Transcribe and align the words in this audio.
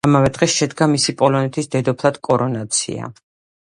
ამავე 0.07 0.29
დღეს 0.37 0.55
შედგა 0.61 0.87
მისი 0.93 1.15
პოლონეთის 1.21 1.71
დედოფლად 1.77 2.21
კორონაცია. 2.31 3.17